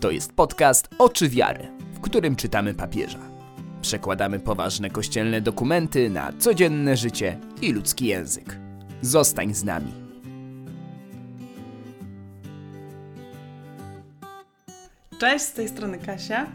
To 0.00 0.10
jest 0.10 0.32
podcast 0.32 0.88
Oczy 0.98 1.28
Wiary, 1.28 1.68
w 1.94 2.00
którym 2.00 2.36
czytamy 2.36 2.74
papieża. 2.74 3.18
Przekładamy 3.82 4.40
poważne 4.40 4.90
kościelne 4.90 5.40
dokumenty 5.40 6.10
na 6.10 6.32
codzienne 6.38 6.96
życie 6.96 7.38
i 7.62 7.72
ludzki 7.72 8.06
język. 8.06 8.58
Zostań 9.02 9.54
z 9.54 9.64
nami. 9.64 9.92
Cześć, 15.18 15.44
z 15.44 15.52
tej 15.52 15.68
strony 15.68 15.98
Kasia. 15.98 16.46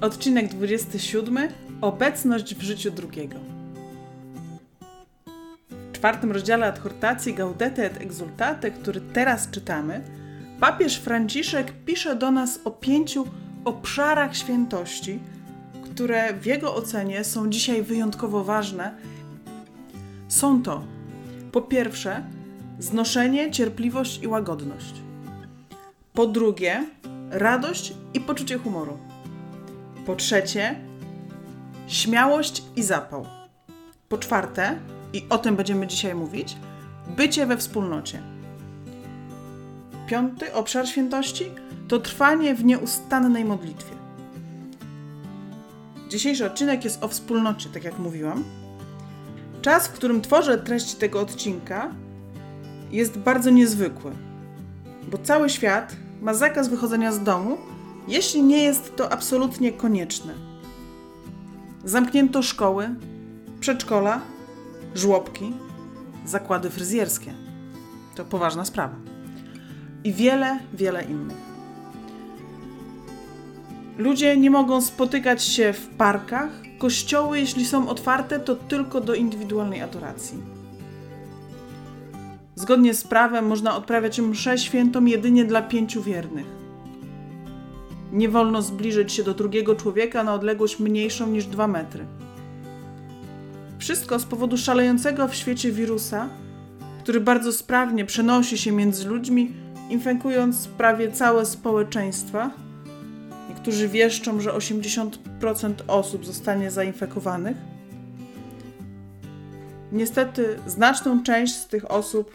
Odcinek 0.00 0.48
27. 0.48 1.38
Obecność 1.80 2.54
w 2.54 2.62
życiu 2.62 2.90
drugiego. 2.90 3.36
W 5.70 5.92
czwartym 5.92 6.32
rozdziale 6.32 6.66
adhortacji 6.66 7.34
Gaudete 7.34 7.84
et 7.86 8.00
Exultate, 8.00 8.70
który 8.70 9.00
teraz 9.00 9.50
czytamy, 9.50 10.00
papież 10.60 10.96
Franciszek 10.96 11.72
pisze 11.84 12.16
do 12.16 12.30
nas 12.30 12.60
o 12.64 12.70
pięciu 12.70 13.26
obszarach 13.64 14.36
świętości, 14.36 15.18
które 15.84 16.34
w 16.34 16.46
jego 16.46 16.74
ocenie 16.74 17.24
są 17.24 17.50
dzisiaj 17.50 17.82
wyjątkowo 17.82 18.44
ważne. 18.44 18.94
Są 20.28 20.62
to 20.62 20.84
po 21.52 21.62
pierwsze 21.62 22.24
znoszenie, 22.78 23.50
cierpliwość 23.50 24.22
i 24.22 24.26
łagodność. 24.26 24.94
Po 26.12 26.26
drugie, 26.26 26.86
radość 27.30 27.94
i 28.14 28.20
poczucie 28.20 28.58
humoru. 28.58 28.98
Po 30.06 30.16
trzecie, 30.16 30.80
śmiałość 31.86 32.62
i 32.76 32.82
zapał. 32.82 33.26
Po 34.08 34.18
czwarte, 34.18 34.78
i 35.12 35.26
o 35.30 35.38
tym 35.38 35.56
będziemy 35.56 35.86
dzisiaj 35.86 36.14
mówić, 36.14 36.56
bycie 37.16 37.46
we 37.46 37.56
wspólnocie. 37.56 38.37
Piąty 40.08 40.54
obszar 40.54 40.88
świętości 40.88 41.50
to 41.88 41.98
trwanie 41.98 42.54
w 42.54 42.64
nieustannej 42.64 43.44
modlitwie. 43.44 43.94
Dzisiejszy 46.08 46.46
odcinek 46.46 46.84
jest 46.84 47.04
o 47.04 47.08
wspólnocie, 47.08 47.68
tak 47.68 47.84
jak 47.84 47.98
mówiłam. 47.98 48.44
Czas, 49.62 49.88
w 49.88 49.92
którym 49.92 50.20
tworzę 50.20 50.58
treść 50.58 50.94
tego 50.94 51.20
odcinka, 51.20 51.90
jest 52.90 53.18
bardzo 53.18 53.50
niezwykły, 53.50 54.12
bo 55.10 55.18
cały 55.18 55.50
świat 55.50 55.96
ma 56.20 56.34
zakaz 56.34 56.68
wychodzenia 56.68 57.12
z 57.12 57.22
domu, 57.22 57.58
jeśli 58.08 58.42
nie 58.42 58.62
jest 58.62 58.96
to 58.96 59.12
absolutnie 59.12 59.72
konieczne. 59.72 60.34
Zamknięto 61.84 62.42
szkoły, 62.42 62.88
przedszkola, 63.60 64.20
żłobki, 64.94 65.52
zakłady 66.26 66.70
fryzjerskie. 66.70 67.34
To 68.14 68.24
poważna 68.24 68.64
sprawa. 68.64 69.07
I 70.04 70.12
wiele, 70.12 70.58
wiele 70.74 71.04
innych. 71.04 71.48
Ludzie 73.98 74.36
nie 74.36 74.50
mogą 74.50 74.80
spotykać 74.80 75.42
się 75.44 75.72
w 75.72 75.88
parkach. 75.88 76.50
Kościoły, 76.78 77.38
jeśli 77.40 77.66
są 77.66 77.88
otwarte, 77.88 78.40
to 78.40 78.56
tylko 78.56 79.00
do 79.00 79.14
indywidualnej 79.14 79.82
adoracji. 79.82 80.38
Zgodnie 82.54 82.94
z 82.94 83.04
prawem 83.04 83.46
można 83.46 83.76
odprawiać 83.76 84.20
mszę 84.20 84.58
świętą 84.58 85.04
jedynie 85.04 85.44
dla 85.44 85.62
pięciu 85.62 86.02
wiernych. 86.02 86.46
Nie 88.12 88.28
wolno 88.28 88.62
zbliżyć 88.62 89.12
się 89.12 89.22
do 89.22 89.34
drugiego 89.34 89.74
człowieka 89.74 90.24
na 90.24 90.34
odległość 90.34 90.78
mniejszą 90.78 91.26
niż 91.26 91.46
dwa 91.46 91.68
metry. 91.68 92.04
Wszystko 93.78 94.18
z 94.18 94.24
powodu 94.24 94.56
szalejącego 94.56 95.28
w 95.28 95.34
świecie 95.34 95.72
wirusa, 95.72 96.28
który 97.02 97.20
bardzo 97.20 97.52
sprawnie 97.52 98.04
przenosi 98.04 98.58
się 98.58 98.72
między 98.72 99.08
ludźmi, 99.08 99.52
infekując 99.90 100.68
prawie 100.68 101.12
całe 101.12 101.46
społeczeństwa. 101.46 102.50
Niektórzy 103.48 103.88
wieszczą, 103.88 104.40
że 104.40 104.50
80% 104.50 105.74
osób 105.86 106.26
zostanie 106.26 106.70
zainfekowanych. 106.70 107.56
Niestety, 109.92 110.58
znaczną 110.66 111.22
część 111.22 111.54
z 111.54 111.66
tych 111.66 111.90
osób 111.90 112.34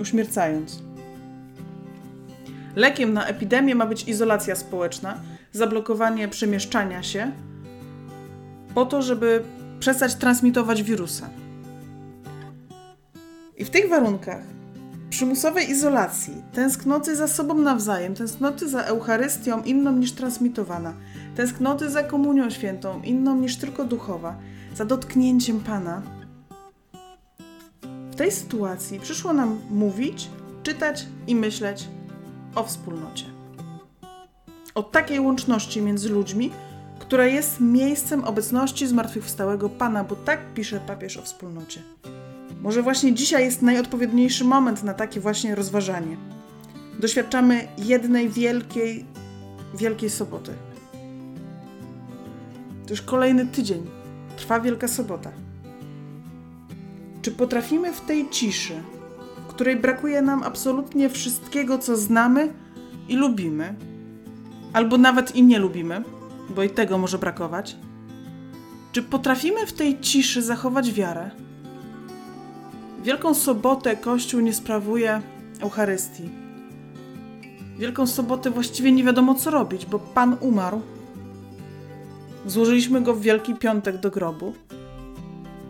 uśmiercając. 0.00 0.82
Lekiem 2.76 3.12
na 3.12 3.26
epidemię 3.26 3.74
ma 3.74 3.86
być 3.86 4.08
izolacja 4.08 4.56
społeczna, 4.56 5.20
zablokowanie 5.52 6.28
przemieszczania 6.28 7.02
się, 7.02 7.32
po 8.74 8.86
to, 8.86 9.02
żeby 9.02 9.42
przestać 9.80 10.14
transmitować 10.14 10.82
wirusa. 10.82 11.28
I 13.56 13.64
w 13.64 13.70
tych 13.70 13.88
warunkach 13.88 14.42
przymusowej 15.20 15.70
izolacji, 15.70 16.42
tęsknoty 16.52 17.16
za 17.16 17.28
sobą 17.28 17.54
nawzajem, 17.54 18.14
tęsknoty 18.14 18.68
za 18.68 18.82
Eucharystią 18.82 19.62
inną 19.62 19.92
niż 19.92 20.12
transmitowana, 20.12 20.94
tęsknoty 21.36 21.90
za 21.90 22.02
komunią 22.02 22.50
świętą 22.50 23.02
inną 23.02 23.36
niż 23.36 23.56
tylko 23.56 23.84
duchowa, 23.84 24.36
za 24.74 24.84
dotknięciem 24.84 25.60
Pana. 25.60 26.02
W 28.10 28.16
tej 28.16 28.32
sytuacji 28.32 29.00
przyszło 29.00 29.32
nam 29.32 29.60
mówić, 29.70 30.30
czytać 30.62 31.06
i 31.26 31.34
myśleć 31.34 31.88
o 32.54 32.64
wspólnocie. 32.64 33.24
O 34.74 34.82
takiej 34.82 35.20
łączności 35.20 35.82
między 35.82 36.08
ludźmi, 36.08 36.50
która 36.98 37.26
jest 37.26 37.60
miejscem 37.60 38.24
obecności 38.24 38.86
zmartwychwstałego 38.86 39.68
Pana, 39.68 40.04
bo 40.04 40.16
tak 40.16 40.54
pisze 40.54 40.80
papież 40.80 41.16
o 41.16 41.22
wspólnocie. 41.22 41.80
Może 42.62 42.82
właśnie 42.82 43.14
dzisiaj 43.14 43.44
jest 43.44 43.62
najodpowiedniejszy 43.62 44.44
moment 44.44 44.82
na 44.82 44.94
takie 44.94 45.20
właśnie 45.20 45.54
rozważanie. 45.54 46.16
Doświadczamy 46.98 47.68
jednej 47.78 48.28
wielkiej, 48.28 49.04
wielkiej 49.74 50.10
soboty. 50.10 50.52
To 52.86 52.90
już 52.90 53.02
kolejny 53.02 53.46
tydzień. 53.46 53.86
Trwa 54.36 54.60
Wielka 54.60 54.88
Sobota. 54.88 55.30
Czy 57.22 57.30
potrafimy 57.30 57.92
w 57.92 58.00
tej 58.00 58.30
ciszy, 58.30 58.74
w 59.36 59.46
której 59.46 59.76
brakuje 59.76 60.22
nam 60.22 60.42
absolutnie 60.42 61.10
wszystkiego, 61.10 61.78
co 61.78 61.96
znamy 61.96 62.52
i 63.08 63.16
lubimy, 63.16 63.74
albo 64.72 64.98
nawet 64.98 65.36
i 65.36 65.42
nie 65.42 65.58
lubimy, 65.58 66.04
bo 66.54 66.62
i 66.62 66.70
tego 66.70 66.98
może 66.98 67.18
brakować, 67.18 67.76
czy 68.92 69.02
potrafimy 69.02 69.66
w 69.66 69.72
tej 69.72 70.00
ciszy 70.00 70.42
zachować 70.42 70.92
wiarę? 70.92 71.30
Wielką 73.02 73.34
Sobotę 73.34 73.96
Kościół 73.96 74.40
nie 74.40 74.52
sprawuje 74.52 75.22
Eucharystii. 75.60 76.28
Wielką 77.78 78.06
Sobotę 78.06 78.50
właściwie 78.50 78.92
nie 78.92 79.04
wiadomo 79.04 79.34
co 79.34 79.50
robić, 79.50 79.86
bo 79.86 79.98
Pan 79.98 80.36
umarł. 80.40 80.80
Złożyliśmy 82.46 83.00
go 83.00 83.14
w 83.14 83.20
Wielki 83.20 83.54
Piątek 83.54 83.96
do 83.96 84.10
grobu, 84.10 84.54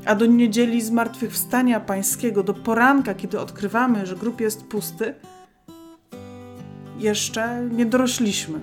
a 0.04 0.14
do 0.14 0.26
niedzieli 0.26 0.82
zmartwychwstania 0.82 1.80
Pańskiego, 1.80 2.42
do 2.42 2.54
poranka, 2.54 3.14
kiedy 3.14 3.40
odkrywamy, 3.40 4.06
że 4.06 4.16
grób 4.16 4.40
jest 4.40 4.64
pusty, 4.64 5.14
jeszcze 6.98 7.68
nie 7.70 7.86
dorośliśmy. 7.86 8.60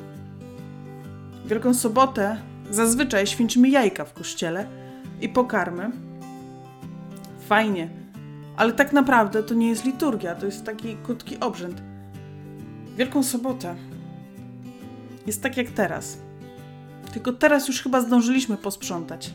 Wielką 1.46 1.74
Sobotę 1.74 2.38
zazwyczaj 2.70 3.28
święcimy 3.28 3.70
jajka 3.70 4.06
w 4.06 4.14
kościele 4.14 4.68
i 5.22 5.30
pokarmy. 5.30 5.92
Fajnie, 7.48 7.90
ale 8.58 8.74
tak 8.74 8.94
naprawdę 8.94 9.44
to 9.44 9.54
nie 9.54 9.70
jest 9.70 9.86
liturgia, 9.86 10.36
to 10.36 10.46
jest 10.46 10.66
taki 10.66 10.98
krótki 11.04 11.40
obrzęd. 11.40 11.82
Wielką 12.98 13.24
Sobotę 13.24 13.76
jest 15.28 15.44
tak 15.44 15.58
jak 15.58 15.68
teraz. 15.68 16.18
Tylko 17.14 17.34
teraz 17.34 17.68
już 17.68 17.82
chyba 17.82 18.02
zdążyliśmy 18.02 18.58
posprzątać. 18.58 19.34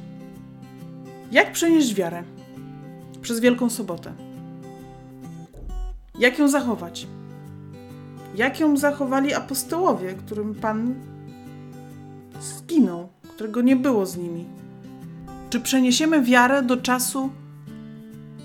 Jak 1.33 1.53
przenieść 1.53 1.94
wiarę 1.94 2.22
przez 3.22 3.41
Wielką 3.41 3.71
Sobotę? 3.71 4.12
Jak 6.19 6.39
ją 6.39 6.48
zachować? 6.48 7.07
Jak 8.34 8.60
ją 8.60 8.77
zachowali 8.77 9.34
apostołowie, 9.34 10.15
którym 10.15 10.54
Pan 10.54 10.95
zginął, 12.41 13.09
którego 13.28 13.63
nie 13.63 13.77
było 13.77 14.07
z 14.07 14.16
nimi? 14.16 14.47
Czy 15.51 15.60
przeniesiemy 15.60 16.22
wiarę 16.22 16.63
do 16.63 16.77
czasu 16.77 17.30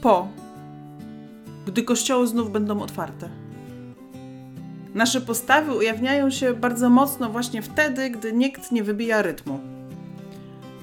po, 0.01 0.27
gdy 1.67 1.83
kościoły 1.83 2.27
znów 2.27 2.51
będą 2.51 2.81
otwarte? 2.81 3.29
Nasze 4.93 5.21
postawy 5.21 5.73
ujawniają 5.73 6.29
się 6.29 6.53
bardzo 6.53 6.89
mocno 6.89 7.29
właśnie 7.29 7.61
wtedy, 7.61 8.09
gdy 8.09 8.33
nikt 8.33 8.71
nie 8.71 8.83
wybija 8.83 9.21
rytmu. 9.21 9.59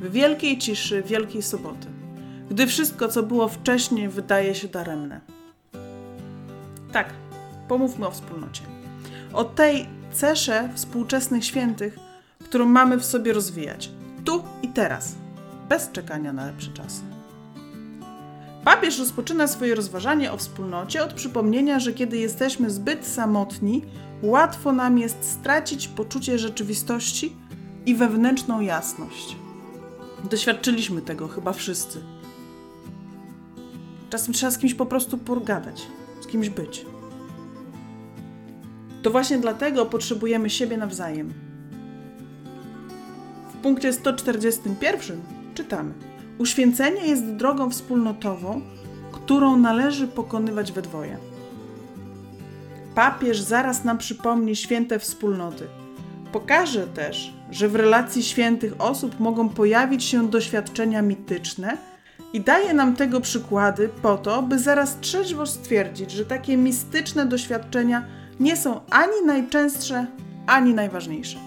W 0.00 0.12
wielkiej 0.12 0.58
ciszy 0.58 1.02
Wielkiej 1.02 1.42
Soboty, 1.42 1.86
gdy 2.50 2.66
wszystko, 2.66 3.08
co 3.08 3.22
było 3.22 3.48
wcześniej, 3.48 4.08
wydaje 4.08 4.54
się 4.54 4.68
daremne. 4.68 5.20
Tak, 6.92 7.12
pomówmy 7.68 8.06
o 8.06 8.10
wspólnocie. 8.10 8.62
O 9.32 9.44
tej 9.44 9.86
cesze 10.12 10.68
współczesnych 10.74 11.44
świętych, 11.44 11.98
którą 12.44 12.66
mamy 12.66 12.96
w 12.96 13.04
sobie 13.04 13.32
rozwijać. 13.32 13.90
Tu 14.24 14.42
i 14.62 14.68
teraz, 14.68 15.14
bez 15.68 15.92
czekania 15.92 16.32
na 16.32 16.46
lepsze 16.46 16.70
czasy. 16.72 17.13
Papież 18.64 18.98
rozpoczyna 18.98 19.46
swoje 19.46 19.74
rozważanie 19.74 20.32
o 20.32 20.36
wspólnocie 20.36 21.04
od 21.04 21.12
przypomnienia, 21.12 21.80
że 21.80 21.92
kiedy 21.92 22.16
jesteśmy 22.16 22.70
zbyt 22.70 23.06
samotni, 23.06 23.82
łatwo 24.22 24.72
nam 24.72 24.98
jest 24.98 25.24
stracić 25.24 25.88
poczucie 25.88 26.38
rzeczywistości 26.38 27.36
i 27.86 27.94
wewnętrzną 27.94 28.60
jasność. 28.60 29.36
Doświadczyliśmy 30.30 31.02
tego 31.02 31.28
chyba 31.28 31.52
wszyscy. 31.52 32.00
Czasem 34.10 34.34
trzeba 34.34 34.52
z 34.52 34.58
kimś 34.58 34.74
po 34.74 34.86
prostu 34.86 35.18
pogadać, 35.18 35.86
z 36.20 36.26
kimś 36.26 36.48
być. 36.48 36.86
To 39.02 39.10
właśnie 39.10 39.38
dlatego 39.38 39.86
potrzebujemy 39.86 40.50
siebie 40.50 40.76
nawzajem. 40.76 41.32
W 43.54 43.56
punkcie 43.62 43.92
141 43.92 45.20
czytamy: 45.54 45.94
Uświęcenie 46.38 47.06
jest 47.06 47.26
drogą 47.26 47.70
wspólnotową, 47.70 48.60
którą 49.12 49.56
należy 49.56 50.08
pokonywać 50.08 50.72
we 50.72 50.82
dwoje. 50.82 51.18
Papież 52.94 53.40
zaraz 53.40 53.84
nam 53.84 53.98
przypomni 53.98 54.56
święte 54.56 54.98
wspólnoty. 54.98 55.66
Pokaże 56.32 56.86
też, 56.86 57.34
że 57.50 57.68
w 57.68 57.74
relacji 57.74 58.22
świętych 58.22 58.72
osób 58.78 59.20
mogą 59.20 59.48
pojawić 59.48 60.04
się 60.04 60.28
doświadczenia 60.28 61.02
mityczne 61.02 61.76
i 62.32 62.40
daje 62.40 62.74
nam 62.74 62.96
tego 62.96 63.20
przykłady 63.20 63.88
po 64.02 64.18
to, 64.18 64.42
by 64.42 64.58
zaraz 64.58 65.00
trzeźwo 65.00 65.46
stwierdzić, 65.46 66.10
że 66.10 66.24
takie 66.24 66.56
mistyczne 66.56 67.26
doświadczenia 67.26 68.04
nie 68.40 68.56
są 68.56 68.80
ani 68.90 69.26
najczęstsze, 69.26 70.06
ani 70.46 70.74
najważniejsze. 70.74 71.38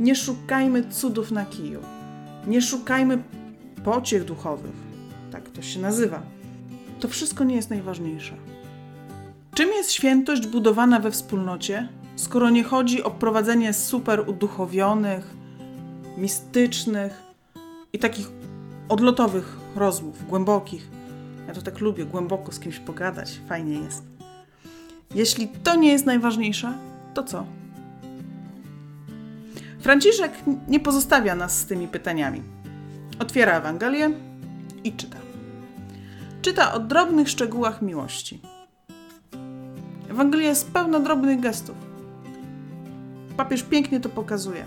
Nie 0.00 0.14
szukajmy 0.16 0.84
cudów 0.84 1.30
na 1.30 1.44
kiju. 1.44 1.95
Nie 2.46 2.62
szukajmy 2.62 3.22
pociech 3.84 4.24
duchowych. 4.24 4.74
Tak 5.32 5.50
to 5.50 5.62
się 5.62 5.80
nazywa. 5.80 6.22
To 7.00 7.08
wszystko 7.08 7.44
nie 7.44 7.56
jest 7.56 7.70
najważniejsze. 7.70 8.34
Czym 9.54 9.68
jest 9.68 9.92
świętość 9.92 10.46
budowana 10.46 11.00
we 11.00 11.10
wspólnocie, 11.10 11.88
skoro 12.16 12.50
nie 12.50 12.64
chodzi 12.64 13.02
o 13.02 13.10
prowadzenie 13.10 13.72
super 13.72 14.24
uduchowionych, 14.28 15.34
mistycznych 16.16 17.22
i 17.92 17.98
takich 17.98 18.30
odlotowych 18.88 19.56
rozmów, 19.76 20.26
głębokich? 20.26 20.90
Ja 21.48 21.54
to 21.54 21.62
tak 21.62 21.80
lubię, 21.80 22.04
głęboko 22.04 22.52
z 22.52 22.60
kimś 22.60 22.78
pogadać, 22.78 23.40
fajnie 23.48 23.78
jest. 23.78 24.02
Jeśli 25.14 25.48
to 25.48 25.76
nie 25.76 25.92
jest 25.92 26.06
najważniejsze, 26.06 26.72
to 27.14 27.22
co? 27.22 27.46
Franciszek 29.86 30.32
nie 30.68 30.80
pozostawia 30.80 31.34
nas 31.34 31.58
z 31.58 31.66
tymi 31.66 31.88
pytaniami. 31.88 32.42
Otwiera 33.18 33.58
Ewangelię 33.58 34.10
i 34.84 34.92
czyta. 34.92 35.18
Czyta 36.42 36.72
o 36.72 36.78
drobnych 36.78 37.28
szczegółach 37.28 37.82
miłości. 37.82 38.40
Ewangelia 40.10 40.48
jest 40.48 40.70
pełna 40.70 41.00
drobnych 41.00 41.40
gestów. 41.40 41.76
Papież 43.36 43.62
pięknie 43.62 44.00
to 44.00 44.08
pokazuje. 44.08 44.64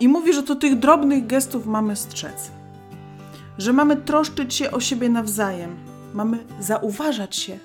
I 0.00 0.08
mówi, 0.08 0.34
że 0.34 0.42
to 0.42 0.56
tych 0.56 0.78
drobnych 0.78 1.26
gestów 1.26 1.66
mamy 1.66 1.96
strzec. 1.96 2.50
Że 3.58 3.72
mamy 3.72 3.96
troszczyć 3.96 4.54
się 4.54 4.70
o 4.70 4.80
siebie 4.80 5.08
nawzajem. 5.08 5.76
Mamy 6.12 6.38
zauważać 6.60 7.36
się. 7.36 7.58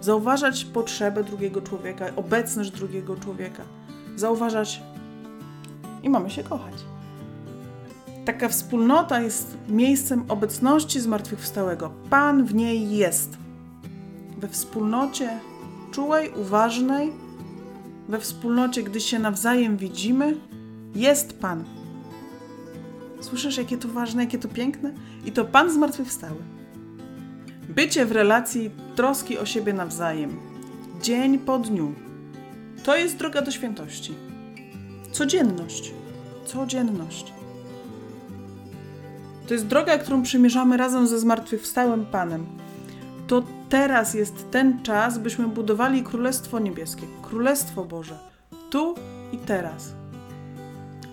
Zauważać 0.00 0.64
potrzebę 0.64 1.24
drugiego 1.24 1.62
człowieka, 1.62 2.06
obecność 2.16 2.70
drugiego 2.70 3.16
człowieka. 3.16 3.62
Zauważać 4.16 4.82
i 6.02 6.10
mamy 6.10 6.30
się 6.30 6.42
kochać. 6.42 6.74
Taka 8.24 8.48
wspólnota 8.48 9.20
jest 9.20 9.58
miejscem 9.68 10.24
obecności 10.28 11.00
zmartwychwstałego. 11.00 11.90
Pan 12.10 12.44
w 12.44 12.54
niej 12.54 12.96
jest. 12.96 13.38
We 14.38 14.48
wspólnocie 14.48 15.40
czułej, 15.90 16.30
uważnej, 16.36 17.12
we 18.08 18.20
wspólnocie, 18.20 18.82
gdy 18.82 19.00
się 19.00 19.18
nawzajem 19.18 19.76
widzimy, 19.76 20.36
jest 20.94 21.38
Pan. 21.38 21.64
Słyszysz, 23.20 23.56
jakie 23.56 23.78
to 23.78 23.88
ważne, 23.88 24.24
jakie 24.24 24.38
to 24.38 24.48
piękne? 24.48 24.92
I 25.24 25.32
to 25.32 25.44
Pan 25.44 25.70
zmartwychwstały. 25.70 26.38
Bycie 27.68 28.06
w 28.06 28.12
relacji 28.12 28.70
troski 28.96 29.38
o 29.38 29.46
siebie 29.46 29.72
nawzajem, 29.72 30.36
dzień 31.02 31.38
po 31.38 31.58
dniu, 31.58 31.94
to 32.84 32.96
jest 32.96 33.16
droga 33.16 33.42
do 33.42 33.50
świętości. 33.50 34.29
Codzienność. 35.12 35.92
Codzienność. 36.44 37.32
To 39.46 39.54
jest 39.54 39.66
droga, 39.66 39.98
którą 39.98 40.22
przymierzamy 40.22 40.76
razem 40.76 41.06
ze 41.06 41.18
zmartwychwstałym 41.18 42.06
Panem. 42.06 42.46
To 43.26 43.42
teraz 43.68 44.14
jest 44.14 44.50
ten 44.50 44.82
czas, 44.82 45.18
byśmy 45.18 45.48
budowali 45.48 46.02
Królestwo 46.02 46.58
Niebieskie, 46.58 47.06
Królestwo 47.22 47.84
Boże, 47.84 48.18
tu 48.70 48.94
i 49.32 49.38
teraz. 49.38 49.92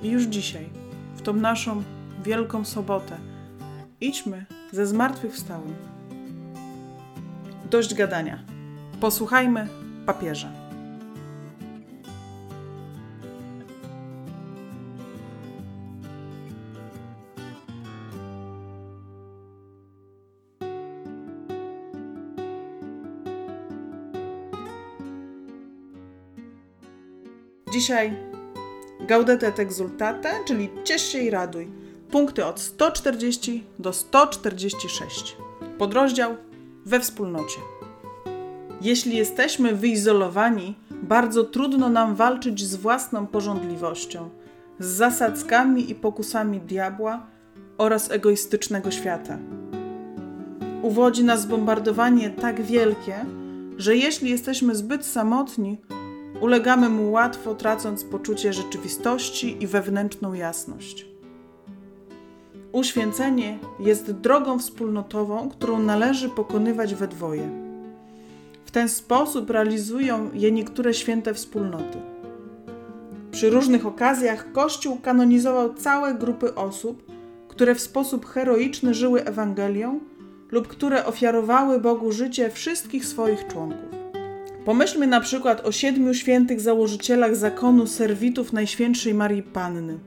I 0.03 0.09
już 0.09 0.23
dzisiaj, 0.23 0.69
w 1.15 1.21
tą 1.21 1.33
naszą 1.33 1.83
wielką 2.23 2.65
sobotę, 2.65 3.17
idźmy 4.01 4.45
ze 4.71 4.87
zmartwychwstałym. 4.87 5.75
Dość 7.69 7.93
gadania. 7.93 8.39
Posłuchajmy 8.99 9.67
papieża. 10.05 10.56
Dzisiaj 27.71 28.13
Gaudete 29.07 29.47
et 29.47 29.59
exultate, 29.59 30.29
czyli 30.45 30.69
ciesz 30.83 31.01
się 31.01 31.19
i 31.19 31.29
raduj. 31.29 31.67
Punkty 32.11 32.45
od 32.45 32.59
140 32.59 33.63
do 33.79 33.93
146. 33.93 35.37
Podrozdział 35.77 36.35
we 36.85 36.99
wspólnocie. 36.99 37.59
Jeśli 38.81 39.17
jesteśmy 39.17 39.75
wyizolowani, 39.75 40.75
bardzo 40.91 41.43
trudno 41.43 41.89
nam 41.89 42.15
walczyć 42.15 42.63
z 42.63 42.75
własną 42.75 43.27
porządliwością, 43.27 44.29
z 44.79 44.85
zasadzkami 44.85 45.91
i 45.91 45.95
pokusami 45.95 46.59
diabła 46.59 47.27
oraz 47.77 48.11
egoistycznego 48.11 48.91
świata. 48.91 49.37
Uwodzi 50.81 51.23
nas 51.23 51.45
bombardowanie 51.45 52.29
tak 52.29 52.61
wielkie, 52.61 53.25
że 53.77 53.95
jeśli 53.95 54.29
jesteśmy 54.29 54.75
zbyt 54.75 55.05
samotni, 55.05 55.77
Ulegamy 56.41 56.89
mu 56.89 57.11
łatwo, 57.11 57.55
tracąc 57.55 58.03
poczucie 58.03 58.53
rzeczywistości 58.53 59.63
i 59.63 59.67
wewnętrzną 59.67 60.33
jasność. 60.33 61.05
Uświęcenie 62.71 63.59
jest 63.79 64.11
drogą 64.11 64.59
wspólnotową, 64.59 65.49
którą 65.49 65.79
należy 65.79 66.29
pokonywać 66.29 66.95
we 66.95 67.07
dwoje. 67.07 67.49
W 68.65 68.71
ten 68.71 68.89
sposób 68.89 69.49
realizują 69.49 70.29
je 70.33 70.51
niektóre 70.51 70.93
święte 70.93 71.33
wspólnoty. 71.33 71.97
Przy 73.31 73.49
różnych 73.49 73.85
okazjach 73.85 74.51
Kościół 74.51 74.97
kanonizował 75.01 75.73
całe 75.73 76.13
grupy 76.13 76.55
osób, 76.55 77.11
które 77.47 77.75
w 77.75 77.81
sposób 77.81 78.25
heroiczny 78.25 78.93
żyły 78.93 79.23
Ewangelią 79.23 79.99
lub 80.51 80.67
które 80.67 81.05
ofiarowały 81.05 81.79
Bogu 81.79 82.11
życie 82.11 82.49
wszystkich 82.49 83.05
swoich 83.05 83.47
członków. 83.47 84.06
Pomyślmy 84.67 85.07
na 85.07 85.19
przykład 85.19 85.65
o 85.65 85.71
siedmiu 85.71 86.13
świętych 86.13 86.61
założycielach 86.61 87.35
zakonu 87.35 87.87
serwitów 87.87 88.53
Najświętszej 88.53 89.13
Marii 89.13 89.43
Panny, 89.43 89.99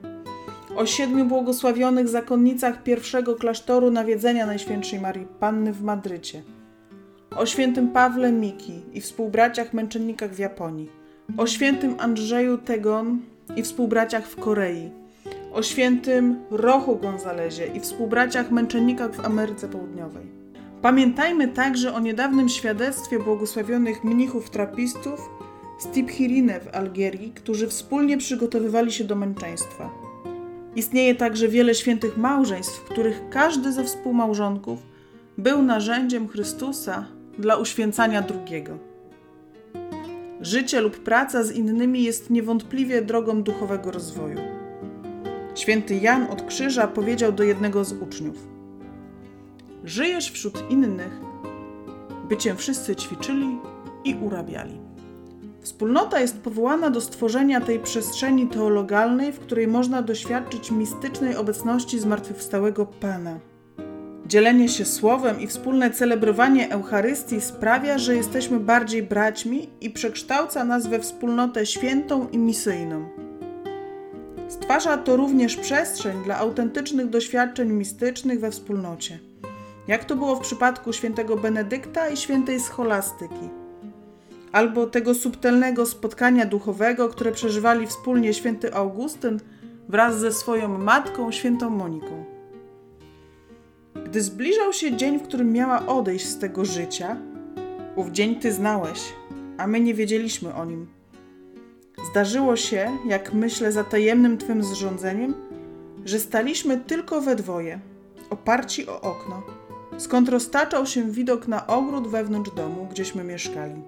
o 0.75 0.85
siedmiu 0.85 1.25
błogosławionych 1.25 2.07
zakonnicach 2.07 2.83
pierwszego 2.83 3.35
klasztoru 3.35 3.91
nawiedzenia 3.91 4.45
Najświętszej 4.45 4.99
Marii 4.99 5.27
Panny 5.39 5.73
w 5.73 5.83
Madrycie, 5.83 6.43
o 7.35 7.45
świętym 7.45 7.89
Pawle 7.89 8.31
Miki 8.31 8.81
i 8.93 9.01
współbraciach 9.01 9.73
męczennikach 9.73 10.33
w 10.33 10.39
Japonii, 10.39 10.89
o 11.37 11.47
świętym 11.47 11.95
Andrzeju 11.99 12.57
Tegon 12.57 13.19
i 13.55 13.63
współbraciach 13.63 14.27
w 14.27 14.35
Korei, 14.35 14.89
o 15.53 15.63
świętym 15.63 16.35
Rochu 16.51 16.95
Gonzalezie 16.95 17.67
i 17.67 17.79
współbraciach 17.79 18.51
męczennikach 18.51 19.13
w 19.13 19.25
Ameryce 19.25 19.67
Południowej. 19.67 20.40
Pamiętajmy 20.81 21.47
także 21.47 21.93
o 21.93 21.99
niedawnym 21.99 22.49
świadectwie 22.49 23.19
błogosławionych 23.19 24.03
mnichów 24.03 24.49
trapistów 24.49 25.29
z 25.79 25.87
Tibhirine 25.87 26.59
w 26.59 26.75
Algierii, 26.75 27.31
którzy 27.31 27.67
wspólnie 27.67 28.17
przygotowywali 28.17 28.91
się 28.91 29.03
do 29.03 29.15
męczeństwa. 29.15 29.89
Istnieje 30.75 31.15
także 31.15 31.47
wiele 31.47 31.75
świętych 31.75 32.17
małżeństw, 32.17 32.79
w 32.79 32.83
których 32.83 33.21
każdy 33.29 33.71
ze 33.71 33.83
współmałżonków 33.83 34.79
był 35.37 35.61
narzędziem 35.61 36.27
Chrystusa 36.27 37.05
dla 37.39 37.55
uświęcania 37.55 38.21
drugiego. 38.21 38.77
Życie 40.41 40.81
lub 40.81 40.99
praca 40.99 41.43
z 41.43 41.51
innymi 41.51 42.03
jest 42.03 42.29
niewątpliwie 42.29 43.01
drogą 43.01 43.43
duchowego 43.43 43.91
rozwoju. 43.91 44.39
Święty 45.55 45.95
Jan 45.95 46.27
od 46.29 46.41
Krzyża 46.41 46.87
powiedział 46.87 47.31
do 47.31 47.43
jednego 47.43 47.85
z 47.85 47.93
uczniów– 47.93 48.47
żyjesz 49.83 50.31
wśród 50.31 50.71
innych, 50.71 51.19
by 52.29 52.37
cię 52.37 52.55
wszyscy 52.55 52.95
ćwiczyli 52.95 53.57
i 54.03 54.15
urabiali. 54.15 54.79
Wspólnota 55.61 56.19
jest 56.19 56.41
powołana 56.41 56.89
do 56.89 57.01
stworzenia 57.01 57.61
tej 57.61 57.79
przestrzeni 57.79 58.47
teologalnej, 58.47 59.31
w 59.31 59.39
której 59.39 59.67
można 59.67 60.01
doświadczyć 60.01 60.71
mistycznej 60.71 61.35
obecności 61.35 61.99
zmartwychwstałego 61.99 62.85
Pana. 62.85 63.39
Dzielenie 64.25 64.69
się 64.69 64.85
słowem 64.85 65.41
i 65.41 65.47
wspólne 65.47 65.91
celebrowanie 65.91 66.71
Eucharystii 66.71 67.41
sprawia, 67.41 67.97
że 67.97 68.15
jesteśmy 68.15 68.59
bardziej 68.59 69.03
braćmi 69.03 69.69
i 69.81 69.89
przekształca 69.89 70.63
nas 70.63 70.87
we 70.87 70.99
wspólnotę 70.99 71.65
świętą 71.65 72.29
i 72.29 72.37
misyjną. 72.37 73.09
Stwarza 74.47 74.97
to 74.97 75.17
również 75.17 75.55
przestrzeń 75.55 76.23
dla 76.23 76.37
autentycznych 76.37 77.09
doświadczeń 77.09 77.69
mistycznych 77.69 78.39
we 78.39 78.51
wspólnocie, 78.51 79.19
jak 79.87 80.05
to 80.05 80.15
było 80.15 80.35
w 80.35 80.41
przypadku 80.41 80.93
świętego 80.93 81.37
Benedykta 81.37 82.09
i 82.09 82.17
świętej 82.17 82.59
scholastyki, 82.59 83.49
albo 84.51 84.87
tego 84.87 85.15
subtelnego 85.15 85.85
spotkania 85.85 86.45
duchowego, 86.45 87.09
które 87.09 87.31
przeżywali 87.31 87.87
wspólnie 87.87 88.33
święty 88.33 88.73
Augustyn 88.73 89.39
wraz 89.89 90.19
ze 90.19 90.31
swoją 90.31 90.77
matką, 90.77 91.31
świętą 91.31 91.69
Moniką. 91.69 92.25
Gdy 94.05 94.21
zbliżał 94.21 94.73
się 94.73 94.95
dzień, 94.95 95.19
w 95.19 95.23
którym 95.23 95.51
miała 95.51 95.85
odejść 95.85 96.25
z 96.25 96.39
tego 96.39 96.65
życia, 96.65 97.17
ów 97.95 98.11
dzień 98.11 98.35
ty 98.35 98.51
znałeś, 98.51 99.13
a 99.57 99.67
my 99.67 99.79
nie 99.79 99.93
wiedzieliśmy 99.93 100.55
o 100.55 100.65
nim. 100.65 100.87
Zdarzyło 102.11 102.55
się, 102.55 102.97
jak 103.07 103.33
myślę 103.33 103.71
za 103.71 103.83
tajemnym 103.83 104.37
twym 104.37 104.63
zrządzeniem, 104.63 105.33
że 106.05 106.19
staliśmy 106.19 106.77
tylko 106.77 107.21
we 107.21 107.35
dwoje, 107.35 107.79
oparci 108.31 108.87
o 108.87 109.01
okno, 109.01 109.43
skąd 109.97 110.29
roztaczał 110.29 110.85
się 110.85 111.11
widok 111.11 111.47
na 111.47 111.67
ogród 111.67 112.07
wewnątrz 112.07 112.51
domu, 112.51 112.87
gdzieśmy 112.91 113.23
mieszkali. 113.23 113.81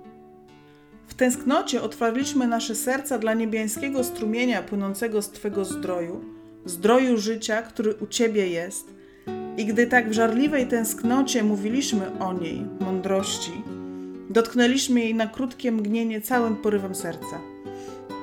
W 1.07 1.13
tęsknocie 1.13 1.81
otwarliśmy 1.81 2.47
nasze 2.47 2.75
serca 2.75 3.17
dla 3.19 3.33
niebiańskiego 3.33 4.03
strumienia 4.03 4.62
płynącego 4.62 5.21
z 5.21 5.29
Twego 5.29 5.65
zdroju, 5.65 6.21
zdroju 6.65 7.17
życia, 7.17 7.62
który 7.62 7.95
u 7.95 8.07
Ciebie 8.07 8.47
jest. 8.47 8.93
I 9.57 9.65
gdy 9.65 9.88
tak 9.88 10.09
w 10.09 10.13
żarliwej 10.13 10.67
tęsknocie 10.67 11.43
mówiliśmy 11.43 12.19
o 12.19 12.33
niej, 12.33 12.65
mądrości, 12.79 13.51
dotknęliśmy 14.29 15.00
jej 15.00 15.15
na 15.15 15.27
krótkie 15.27 15.71
mgnienie 15.71 16.21
całym 16.21 16.55
porywem 16.55 16.95
serca. 16.95 17.41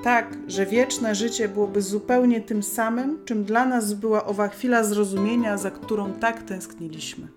Tak, 0.02 0.36
że 0.48 0.66
wieczne 0.66 1.14
życie 1.14 1.48
byłoby 1.48 1.82
zupełnie 1.82 2.40
tym 2.40 2.62
samym, 2.62 3.18
czym 3.24 3.44
dla 3.44 3.66
nas 3.66 3.92
była 3.92 4.24
owa 4.24 4.48
chwila 4.48 4.84
zrozumienia, 4.84 5.56
za 5.56 5.70
którą 5.70 6.12
tak 6.12 6.42
tęskniliśmy. 6.42 7.28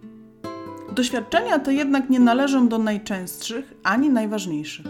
Doświadczenia 0.96 1.60
te 1.60 1.74
jednak 1.74 2.10
nie 2.10 2.20
należą 2.20 2.68
do 2.68 2.78
najczęstszych 2.78 3.74
ani 3.84 4.10
najważniejszych. 4.10 4.86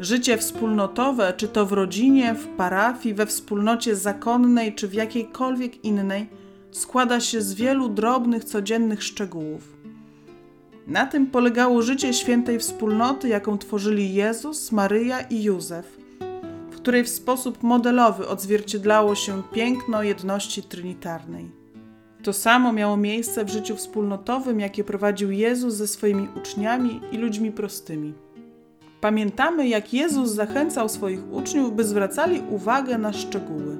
Życie 0.00 0.38
wspólnotowe, 0.38 1.34
czy 1.36 1.48
to 1.48 1.66
w 1.66 1.72
rodzinie, 1.72 2.34
w 2.34 2.46
parafii, 2.46 3.14
we 3.14 3.26
wspólnocie 3.26 3.96
zakonnej, 3.96 4.74
czy 4.74 4.88
w 4.88 4.94
jakiejkolwiek 4.94 5.84
innej, 5.84 6.28
składa 6.70 7.20
się 7.20 7.40
z 7.40 7.54
wielu 7.54 7.88
drobnych, 7.88 8.44
codziennych 8.44 9.02
szczegółów. 9.02 9.76
Na 10.86 11.06
tym 11.06 11.26
polegało 11.26 11.82
życie 11.82 12.14
świętej 12.14 12.58
wspólnoty, 12.58 13.28
jaką 13.28 13.58
tworzyli 13.58 14.14
Jezus, 14.14 14.72
Maryja 14.72 15.20
i 15.20 15.42
Józef, 15.42 15.95
której 16.86 17.04
w 17.04 17.08
sposób 17.08 17.62
modelowy 17.62 18.28
odzwierciedlało 18.28 19.14
się 19.14 19.42
piękno 19.52 20.02
jedności 20.02 20.62
trinitarnej. 20.62 21.50
To 22.22 22.32
samo 22.32 22.72
miało 22.72 22.96
miejsce 22.96 23.44
w 23.44 23.48
życiu 23.48 23.76
wspólnotowym, 23.76 24.60
jakie 24.60 24.84
prowadził 24.84 25.30
Jezus 25.30 25.74
ze 25.74 25.88
swoimi 25.88 26.28
uczniami 26.36 27.00
i 27.12 27.16
ludźmi 27.16 27.52
prostymi. 27.52 28.14
Pamiętamy, 29.00 29.68
jak 29.68 29.94
Jezus 29.94 30.30
zachęcał 30.30 30.88
swoich 30.88 31.32
uczniów, 31.32 31.76
by 31.76 31.84
zwracali 31.84 32.42
uwagę 32.50 32.98
na 32.98 33.12
szczegóły. 33.12 33.76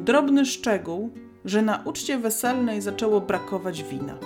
Drobny 0.00 0.46
szczegół, 0.46 1.10
że 1.44 1.62
na 1.62 1.82
uczcie 1.84 2.18
weselnej 2.18 2.80
zaczęło 2.80 3.20
brakować 3.20 3.82
wina. 3.82 4.18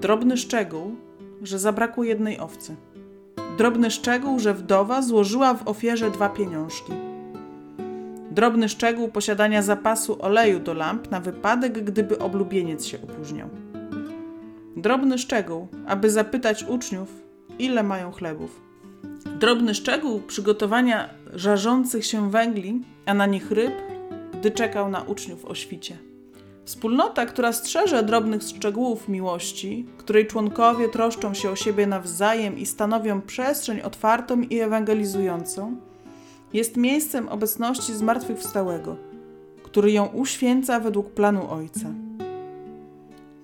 Drobny 0.00 0.36
szczegół, 0.36 0.96
że 1.42 1.58
zabrakło 1.58 2.04
jednej 2.04 2.38
owcy. 2.38 2.76
Drobny 3.58 3.90
szczegół, 3.90 4.38
że 4.38 4.54
wdowa 4.54 5.02
złożyła 5.02 5.54
w 5.54 5.68
ofierze 5.68 6.10
dwa 6.10 6.28
pieniążki. 6.28 6.92
Drobny 8.30 8.68
szczegół 8.68 9.08
posiadania 9.08 9.62
zapasu 9.62 10.22
oleju 10.22 10.60
do 10.60 10.74
lamp 10.74 11.10
na 11.10 11.20
wypadek, 11.20 11.84
gdyby 11.84 12.18
oblubieniec 12.18 12.86
się 12.86 12.98
opóźniał. 13.02 13.48
Drobny 14.76 15.18
szczegół, 15.18 15.68
aby 15.86 16.10
zapytać 16.10 16.64
uczniów, 16.64 17.08
ile 17.58 17.82
mają 17.82 18.12
chlebów. 18.12 18.60
Drobny 19.40 19.74
szczegół 19.74 20.20
przygotowania 20.20 21.08
żarzących 21.34 22.06
się 22.06 22.30
węgli, 22.30 22.80
a 23.06 23.14
na 23.14 23.26
nich 23.26 23.50
ryb, 23.50 23.72
gdy 24.40 24.50
czekał 24.50 24.90
na 24.90 25.02
uczniów 25.02 25.44
o 25.44 25.54
świcie. 25.54 26.11
Wspólnota, 26.64 27.26
która 27.26 27.52
strzeże 27.52 28.02
drobnych 28.02 28.42
szczegółów 28.42 29.08
miłości, 29.08 29.86
której 29.96 30.26
członkowie 30.26 30.88
troszczą 30.88 31.34
się 31.34 31.50
o 31.50 31.56
siebie 31.56 31.86
nawzajem 31.86 32.58
i 32.58 32.66
stanowią 32.66 33.20
przestrzeń 33.20 33.80
otwartą 33.80 34.40
i 34.40 34.60
ewangelizującą, 34.60 35.76
jest 36.52 36.76
miejscem 36.76 37.28
obecności 37.28 37.94
zmartwychwstałego, 37.94 38.96
który 39.62 39.92
ją 39.92 40.06
uświęca 40.06 40.80
według 40.80 41.10
planu 41.10 41.50
Ojca. 41.50 41.88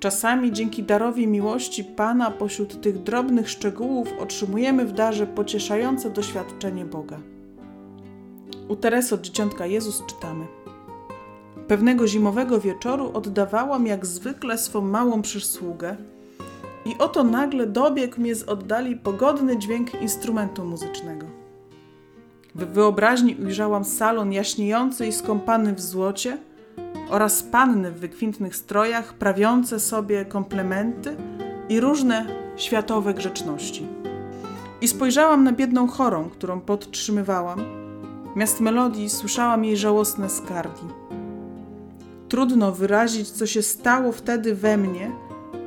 Czasami 0.01 0.53
dzięki 0.53 0.83
darowi 0.83 1.27
miłości 1.27 1.85
Pana 1.85 2.31
pośród 2.31 2.81
tych 2.81 3.03
drobnych 3.03 3.51
szczegółów 3.51 4.09
otrzymujemy 4.19 4.87
w 4.87 4.93
darze 4.93 5.27
pocieszające 5.27 6.11
doświadczenie 6.11 6.85
Boga. 6.85 7.19
U 8.69 8.77
Teresy 8.77 9.15
od 9.15 9.21
Dzieciątka 9.21 9.67
Jezus 9.67 10.03
czytamy 10.07 10.47
Pewnego 11.69 12.07
zimowego 12.07 12.61
wieczoru 12.61 13.11
oddawałam 13.15 13.87
jak 13.87 14.07
zwykle 14.07 14.59
swą 14.59 14.81
małą 14.81 15.23
przysługę 15.23 15.97
i 16.85 16.99
oto 16.99 17.25
nagle 17.25 17.67
dobiegł 17.67 18.21
mnie 18.21 18.35
z 18.35 18.43
oddali 18.43 18.97
pogodny 18.97 19.59
dźwięk 19.59 20.03
instrumentu 20.03 20.65
muzycznego. 20.65 21.27
W 22.55 22.65
wyobraźni 22.65 23.37
ujrzałam 23.45 23.85
salon 23.85 24.33
jaśniejący 24.33 25.07
i 25.07 25.13
skąpany 25.13 25.75
w 25.75 25.81
złocie– 25.81 26.39
oraz 27.11 27.43
panny 27.43 27.91
w 27.93 28.01
wykwintnych 28.01 28.57
strojach 28.57 29.15
prawiące 29.15 29.81
sobie 29.81 30.25
komplementy 30.25 31.17
i 31.69 31.81
różne 31.81 32.27
światowe 32.57 33.15
grzeczności. 33.15 33.87
I 34.81 34.89
spojrzałam 34.89 35.45
na 35.45 35.53
biedną 35.53 35.89
chorą, 35.89 36.31
którą 36.31 36.61
podtrzymywałam. 36.61 37.65
Miast 38.37 38.61
melodii 38.61 39.11
słyszałam 39.11 39.65
jej 39.65 39.77
żałosne 39.77 40.31
skargi. 40.31 41.08
Trudno 42.29 42.73
wyrazić, 42.73 43.31
co 43.31 43.47
się 43.47 43.63
stało 43.63 44.13
wtedy 44.13 44.55
we 44.55 44.77
mnie. 44.77 45.11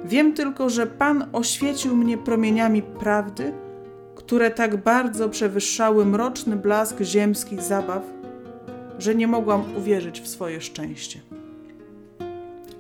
Wiem 0.05 0.33
tylko, 0.33 0.69
że 0.69 0.87
Pan 0.87 1.25
oświecił 1.33 1.95
mnie 1.95 2.17
promieniami 2.17 2.81
prawdy, 2.81 3.53
które 4.15 4.51
tak 4.51 4.83
bardzo 4.83 5.29
przewyższały 5.29 6.05
mroczny 6.05 6.55
blask 6.55 7.01
ziemskich 7.01 7.61
zabaw, 7.61 8.03
że 8.99 9.15
nie 9.15 9.27
mogłam 9.27 9.63
uwierzyć 9.77 10.21
w 10.21 10.27
swoje 10.27 10.61
szczęście. 10.61 11.19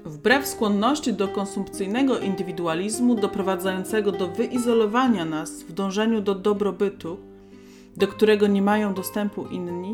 Wbrew 0.05 0.47
skłonności 0.47 1.13
do 1.13 1.27
konsumpcyjnego 1.27 2.19
indywidualizmu 2.19 3.15
doprowadzającego 3.15 4.11
do 4.11 4.27
wyizolowania 4.27 5.25
nas 5.25 5.63
w 5.63 5.73
dążeniu 5.73 6.21
do 6.21 6.35
dobrobytu, 6.35 7.17
do 7.97 8.07
którego 8.07 8.47
nie 8.47 8.61
mają 8.61 8.93
dostępu 8.93 9.45
inni, 9.47 9.91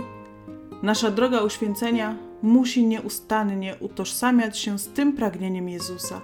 nasza 0.84 1.12
droga 1.12 1.42
uświęcenia 1.42 2.27
musi 2.42 2.86
nieustannie 2.86 3.76
utożsamiać 3.80 4.58
się 4.58 4.80
z 4.80 4.88
tym 4.88 5.14
pragnieniem 5.14 5.70
Jezusa, 5.70 6.22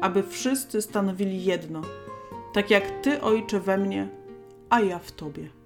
aby 0.00 0.22
wszyscy 0.22 0.82
stanowili 0.82 1.44
jedno, 1.44 1.82
tak 2.54 2.70
jak 2.70 3.02
Ty, 3.02 3.20
Ojcze, 3.20 3.60
we 3.60 3.78
mnie, 3.78 4.08
a 4.70 4.80
ja 4.80 4.98
w 4.98 5.12
Tobie. 5.12 5.59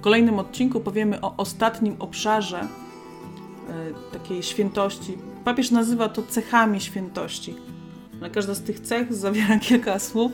W 0.00 0.02
kolejnym 0.02 0.38
odcinku 0.38 0.80
powiemy 0.80 1.20
o 1.20 1.36
ostatnim 1.36 1.96
obszarze 1.98 2.62
y, 2.62 4.12
takiej 4.12 4.42
świętości. 4.42 5.18
Papież 5.44 5.70
nazywa 5.70 6.08
to 6.08 6.22
cechami 6.22 6.80
świętości. 6.80 7.54
Na 8.20 8.30
każda 8.30 8.54
z 8.54 8.62
tych 8.62 8.80
cech 8.80 9.14
zawiera 9.14 9.58
kilka 9.68 9.98
słów, 9.98 10.32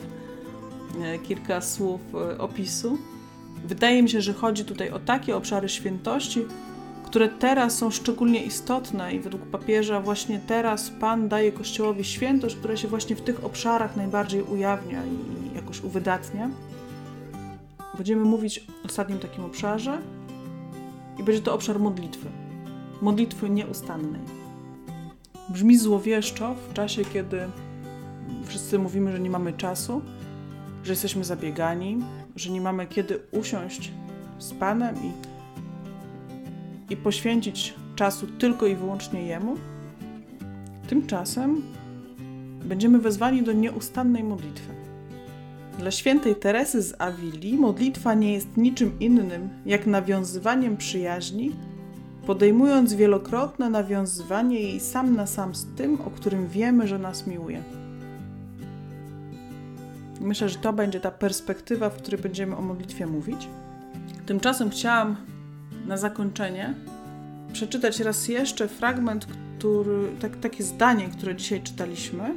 y, 1.14 1.18
kilka 1.18 1.61
słów 1.61 2.00
y, 2.32 2.38
opisu. 2.38 2.99
Wydaje 3.64 4.02
mi 4.02 4.11
się, 4.11 4.20
że 4.20 4.32
chodzi 4.32 4.64
tutaj 4.64 4.90
o 4.90 4.99
takie 4.99 5.37
obszary 5.37 5.68
świętości, 5.68 6.44
które 7.04 7.28
teraz 7.28 7.78
są 7.78 7.90
szczególnie 7.90 8.44
istotne 8.44 9.14
i 9.14 9.20
według 9.20 9.42
papieża 9.42 10.00
właśnie 10.00 10.40
teraz 10.46 10.90
Pan 11.00 11.28
daje 11.28 11.52
Kościołowi 11.52 12.04
świętość, 12.04 12.56
która 12.56 12.76
się 12.76 12.88
właśnie 12.88 13.16
w 13.16 13.20
tych 13.20 13.44
obszarach 13.44 13.96
najbardziej 13.96 14.42
ujawnia 14.42 15.02
i 15.06 15.54
jakoś 15.54 15.80
uwydatnia. 15.80 16.50
Będziemy 17.97 18.25
mówić 18.25 18.59
o 18.59 18.87
ostatnim 18.87 19.19
takim 19.19 19.45
obszarze 19.45 20.03
i 21.19 21.23
będzie 21.23 21.43
to 21.43 21.55
obszar 21.55 21.81
modlitwy. 21.81 22.29
Modlitwy 23.03 23.50
nieustannej. 23.50 24.21
Brzmi 25.49 25.79
złowieszczo 25.79 26.55
w 26.55 26.73
czasie, 26.73 27.05
kiedy 27.05 27.41
wszyscy 28.45 28.79
mówimy, 28.79 29.12
że 29.12 29.21
nie 29.21 29.31
mamy 29.31 29.53
czasu, 29.53 30.03
że 30.85 30.93
jesteśmy 30.93 31.25
zabiegani, 31.25 31.99
że 32.37 32.50
nie 32.50 32.61
mamy 32.61 32.87
kiedy 32.87 33.21
usiąść 33.31 33.93
z 34.38 34.53
Panem 34.53 34.97
i, 34.97 35.12
i 36.93 36.97
poświęcić 36.97 37.75
czasu 37.97 38.26
tylko 38.26 38.67
i 38.67 38.76
wyłącznie 38.76 39.26
Jemu. 39.26 39.57
Tymczasem 40.88 41.62
będziemy 42.65 42.99
wezwani 42.99 43.43
do 43.43 43.53
nieustannej 43.53 44.25
modlitwy. 44.25 44.75
Dla 45.78 45.90
świętej 45.90 46.37
Teresy 46.37 46.83
z 46.83 47.00
Awili 47.00 47.59
modlitwa 47.59 48.14
nie 48.14 48.33
jest 48.33 48.56
niczym 48.56 49.00
innym 49.00 49.49
jak 49.66 49.87
nawiązywaniem 49.87 50.76
przyjaźni, 50.76 51.52
podejmując 52.26 52.95
wielokrotne 52.95 53.71
nawiązywanie 53.71 54.61
jej 54.61 54.80
sam 54.80 55.16
na 55.16 55.26
sam 55.26 55.54
z 55.54 55.66
tym, 55.75 56.00
o 56.00 56.11
którym 56.11 56.49
wiemy, 56.49 56.88
że 56.88 56.99
nas 56.99 57.26
miłuje. 57.26 57.62
Myślę, 60.21 60.49
że 60.49 60.59
to 60.59 60.73
będzie 60.73 61.00
ta 61.00 61.11
perspektywa, 61.11 61.90
w 61.90 61.97
której 61.97 62.21
będziemy 62.21 62.56
o 62.56 62.62
modlitwie 62.62 63.06
mówić. 63.06 63.49
Tymczasem 64.26 64.71
chciałam 64.71 65.16
na 65.87 65.97
zakończenie 65.97 66.75
przeczytać 67.52 68.00
raz 68.00 68.28
jeszcze 68.28 68.68
fragment, 68.68 69.26
który, 69.59 70.09
tak, 70.21 70.37
takie 70.37 70.64
zdanie, 70.64 71.09
które 71.09 71.37
dzisiaj 71.37 71.62
czytaliśmy 71.62 72.35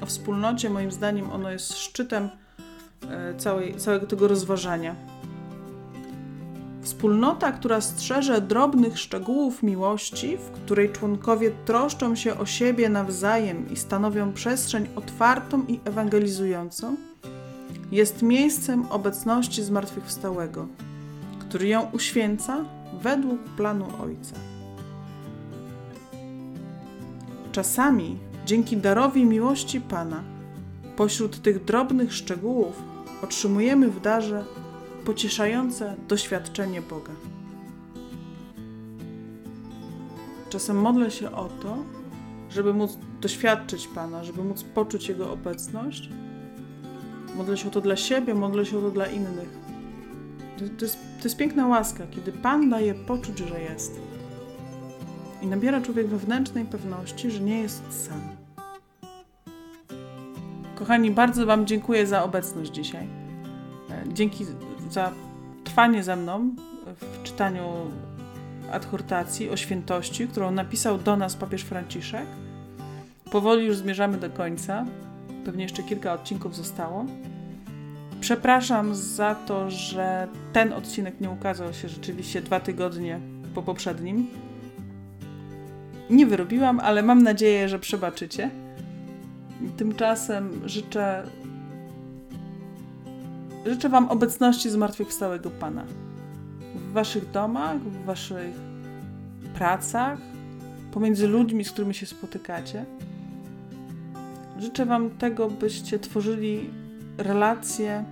o 0.00 0.06
wspólnocie. 0.06 0.70
Moim 0.70 0.92
zdaniem 0.92 1.30
ono 1.30 1.50
jest 1.50 1.78
szczytem 1.78 2.28
całej, 3.38 3.76
całego 3.76 4.06
tego 4.06 4.28
rozważania. 4.28 4.96
Wspólnota, 6.82 7.52
która 7.52 7.80
strzeże 7.80 8.40
drobnych 8.40 8.98
szczegółów 8.98 9.62
miłości, 9.62 10.36
w 10.36 10.50
której 10.50 10.92
członkowie 10.92 11.50
troszczą 11.64 12.14
się 12.14 12.38
o 12.38 12.46
siebie 12.46 12.88
nawzajem 12.88 13.70
i 13.70 13.76
stanowią 13.76 14.32
przestrzeń 14.32 14.88
otwartą 14.96 15.64
i 15.68 15.80
ewangelizującą, 15.84 16.96
jest 17.92 18.22
miejscem 18.22 18.86
obecności 18.90 19.62
zmartwychwstałego, 19.62 20.66
który 21.38 21.68
ją 21.68 21.90
uświęca 21.92 22.64
według 23.02 23.40
planu 23.42 23.86
Ojca. 24.02 24.36
Czasami, 27.52 28.18
dzięki 28.46 28.76
darowi 28.76 29.24
miłości 29.24 29.80
Pana, 29.80 30.22
pośród 30.96 31.42
tych 31.42 31.64
drobnych 31.64 32.14
szczegółów 32.14 32.91
otrzymujemy 33.22 33.90
w 33.90 34.00
darze 34.00 34.44
pocieszające 35.04 35.96
doświadczenie 36.08 36.82
Boga. 36.82 37.12
Czasem 40.50 40.76
modlę 40.80 41.10
się 41.10 41.32
o 41.32 41.48
to, 41.48 41.76
żeby 42.50 42.74
móc 42.74 42.98
doświadczyć 43.20 43.88
Pana, 43.88 44.24
żeby 44.24 44.44
móc 44.44 44.62
poczuć 44.62 45.08
Jego 45.08 45.32
obecność. 45.32 46.08
Modlę 47.36 47.56
się 47.56 47.68
o 47.68 47.70
to 47.70 47.80
dla 47.80 47.96
siebie, 47.96 48.34
modlę 48.34 48.66
się 48.66 48.78
o 48.78 48.80
to 48.80 48.90
dla 48.90 49.06
innych. 49.06 49.48
To, 50.58 50.64
to, 50.78 50.84
jest, 50.84 50.98
to 51.18 51.24
jest 51.24 51.36
piękna 51.36 51.66
łaska, 51.66 52.06
kiedy 52.10 52.32
Pan 52.32 52.70
daje 52.70 52.94
poczuć, 52.94 53.38
że 53.38 53.60
jest. 53.60 54.00
I 55.42 55.46
nabiera 55.46 55.80
człowiek 55.80 56.06
wewnętrznej 56.06 56.64
pewności, 56.64 57.30
że 57.30 57.40
nie 57.40 57.60
jest 57.60 58.06
sam. 58.06 58.41
Kochani, 60.82 61.10
bardzo 61.10 61.46
Wam 61.46 61.66
dziękuję 61.66 62.06
za 62.06 62.24
obecność 62.24 62.70
dzisiaj. 62.70 63.06
Dzięki 64.06 64.46
za 64.90 65.12
trwanie 65.64 66.02
ze 66.02 66.16
mną 66.16 66.54
w 67.00 67.22
czytaniu 67.22 67.62
adhortacji 68.72 69.50
o 69.50 69.56
świętości, 69.56 70.28
którą 70.28 70.50
napisał 70.50 70.98
do 70.98 71.16
nas 71.16 71.36
papież 71.36 71.62
Franciszek. 71.62 72.26
Powoli 73.30 73.66
już 73.66 73.76
zmierzamy 73.76 74.18
do 74.18 74.30
końca. 74.30 74.86
Pewnie 75.44 75.62
jeszcze 75.62 75.82
kilka 75.82 76.12
odcinków 76.12 76.56
zostało. 76.56 77.06
Przepraszam 78.20 78.94
za 78.94 79.34
to, 79.34 79.70
że 79.70 80.28
ten 80.52 80.72
odcinek 80.72 81.20
nie 81.20 81.30
ukazał 81.30 81.72
się 81.72 81.88
rzeczywiście 81.88 82.40
dwa 82.40 82.60
tygodnie 82.60 83.20
po 83.54 83.62
poprzednim. 83.62 84.26
Nie 86.10 86.26
wyrobiłam, 86.26 86.80
ale 86.80 87.02
mam 87.02 87.22
nadzieję, 87.22 87.68
że 87.68 87.78
przebaczycie. 87.78 88.61
Tymczasem 89.76 90.68
życzę 90.68 91.26
Życzę 93.66 93.88
Wam 93.88 94.08
obecności 94.08 94.70
zmartwychwstałego 94.70 95.50
Pana. 95.50 95.84
W 96.74 96.92
Waszych 96.92 97.30
domach, 97.30 97.80
w 97.80 98.04
Waszych 98.04 98.54
pracach, 99.54 100.18
pomiędzy 100.92 101.28
ludźmi, 101.28 101.64
z 101.64 101.72
którymi 101.72 101.94
się 101.94 102.06
spotykacie. 102.06 102.84
Życzę 104.58 104.86
Wam 104.86 105.10
tego, 105.10 105.50
byście 105.50 105.98
tworzyli 105.98 106.70
relacje 107.18 108.04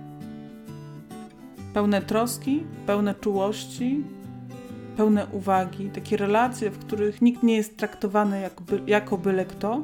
pełne 1.73 2.01
troski, 2.01 2.63
pełne 2.85 3.15
czułości, 3.15 4.03
pełne 4.97 5.27
uwagi, 5.31 5.89
takie 5.89 6.17
relacje, 6.17 6.69
w 6.69 6.79
których 6.79 7.21
nikt 7.21 7.43
nie 7.43 7.55
jest 7.55 7.77
traktowany 7.77 8.41
jako, 8.41 8.63
by, 8.63 8.81
jako 8.87 9.17
byle 9.17 9.45
kto 9.45 9.81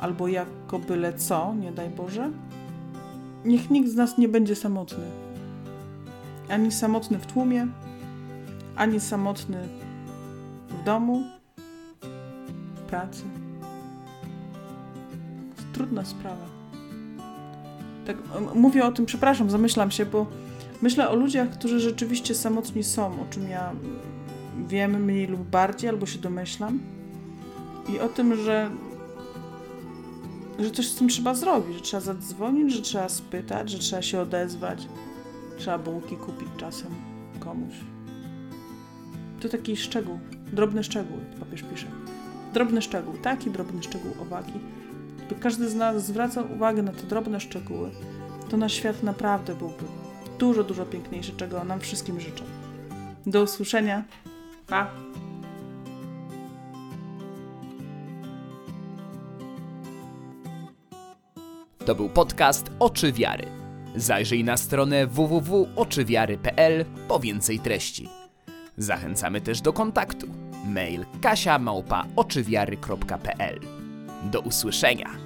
albo 0.00 0.28
jako 0.28 0.78
byle 0.78 1.12
co, 1.12 1.54
nie 1.54 1.72
daj 1.72 1.90
Boże 1.90 2.30
Niech 3.44 3.70
nikt 3.70 3.88
z 3.88 3.94
nas 3.94 4.18
nie 4.18 4.28
będzie 4.28 4.56
samotny. 4.56 5.04
Ani 6.48 6.72
samotny 6.72 7.18
w 7.18 7.26
tłumie, 7.26 7.66
ani 8.76 9.00
samotny 9.00 9.68
w 10.68 10.84
domu, 10.84 11.22
w 12.74 12.80
pracy. 12.80 13.22
Trudna 15.72 16.04
sprawa. 16.04 16.46
Tak, 18.06 18.16
mówię 18.54 18.84
o 18.84 18.92
tym, 18.92 19.06
przepraszam, 19.06 19.50
zamyślam 19.50 19.90
się, 19.90 20.06
bo 20.06 20.26
myślę 20.82 21.08
o 21.08 21.16
ludziach, 21.16 21.50
którzy 21.50 21.80
rzeczywiście 21.80 22.34
samotni 22.34 22.84
są, 22.84 23.06
o 23.06 23.24
czym 23.30 23.48
ja 23.48 23.72
wiem 24.68 25.04
mniej 25.04 25.26
lub 25.26 25.40
bardziej, 25.40 25.90
albo 25.90 26.06
się 26.06 26.18
domyślam. 26.18 26.78
I 27.88 28.00
o 28.00 28.08
tym, 28.08 28.36
że 28.36 28.70
że 30.58 30.70
coś 30.70 30.88
z 30.88 30.94
tym 30.94 31.08
trzeba 31.08 31.34
zrobić, 31.34 31.76
że 31.76 31.82
trzeba 31.82 32.00
zadzwonić, 32.00 32.72
że 32.72 32.82
trzeba 32.82 33.08
spytać, 33.08 33.70
że 33.70 33.78
trzeba 33.78 34.02
się 34.02 34.20
odezwać, 34.20 34.88
trzeba 35.58 35.78
bułki 35.78 36.16
kupić 36.16 36.48
czasem 36.56 36.90
komuś. 37.40 37.74
To 39.40 39.48
taki 39.48 39.76
szczegół, 39.76 40.18
drobny 40.52 40.84
szczegół, 40.84 41.18
papież 41.40 41.62
pisze. 41.62 41.86
Drobny 42.54 42.82
szczegół, 42.82 43.14
taki 43.22 43.50
drobny 43.50 43.82
szczegół 43.82 44.12
uwagi. 44.22 44.52
Gdyby 45.16 45.40
każdy 45.40 45.68
z 45.68 45.74
nas 45.74 46.06
zwracał 46.06 46.52
uwagę 46.52 46.82
na 46.82 46.92
te 46.92 47.02
drobne 47.02 47.40
szczegóły, 47.40 47.90
to 48.48 48.56
nasz 48.56 48.72
świat 48.72 49.02
naprawdę 49.02 49.54
byłby 49.54 49.84
dużo, 50.38 50.64
dużo 50.64 50.86
piękniejszy, 50.86 51.32
czego 51.36 51.64
nam 51.64 51.80
wszystkim 51.80 52.20
życzę. 52.20 52.44
Do 53.26 53.42
usłyszenia. 53.42 54.04
Pa! 54.66 54.90
To 61.84 61.94
był 61.94 62.08
podcast 62.08 62.70
Oczy 62.78 63.12
Wiary. 63.12 63.46
Zajrzyj 63.96 64.44
na 64.44 64.56
stronę 64.56 65.06
www.oczywiary.pl 65.06 66.84
po 67.08 67.20
więcej 67.20 67.58
treści. 67.58 68.08
Zachęcamy 68.76 69.40
też 69.40 69.60
do 69.60 69.72
kontaktu. 69.72 70.26
Mail 70.66 71.04
kasia 71.22 71.58
Do 74.30 74.40
usłyszenia. 74.40 75.23